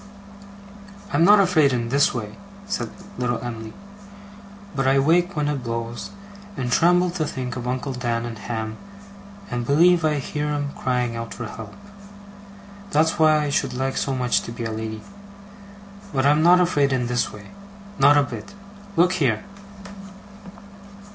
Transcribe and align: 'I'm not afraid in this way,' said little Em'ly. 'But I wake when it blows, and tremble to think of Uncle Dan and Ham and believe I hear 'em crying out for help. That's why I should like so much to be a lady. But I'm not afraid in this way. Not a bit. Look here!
'I'm 1.13 1.23
not 1.23 1.39
afraid 1.39 1.71
in 1.71 1.89
this 1.89 2.11
way,' 2.11 2.35
said 2.65 2.89
little 3.19 3.37
Em'ly. 3.43 3.71
'But 4.75 4.87
I 4.87 4.97
wake 4.97 5.35
when 5.35 5.47
it 5.47 5.63
blows, 5.63 6.09
and 6.57 6.71
tremble 6.71 7.11
to 7.11 7.23
think 7.27 7.55
of 7.55 7.67
Uncle 7.67 7.93
Dan 7.93 8.25
and 8.25 8.39
Ham 8.39 8.77
and 9.51 9.63
believe 9.63 10.03
I 10.03 10.15
hear 10.15 10.47
'em 10.47 10.71
crying 10.75 11.15
out 11.15 11.35
for 11.35 11.45
help. 11.45 11.75
That's 12.89 13.19
why 13.19 13.43
I 13.45 13.51
should 13.51 13.75
like 13.75 13.95
so 13.95 14.15
much 14.15 14.41
to 14.41 14.51
be 14.51 14.63
a 14.63 14.71
lady. 14.71 15.03
But 16.11 16.25
I'm 16.25 16.41
not 16.41 16.59
afraid 16.59 16.91
in 16.91 17.05
this 17.05 17.31
way. 17.31 17.51
Not 17.99 18.17
a 18.17 18.23
bit. 18.23 18.55
Look 18.95 19.11
here! 19.21 19.43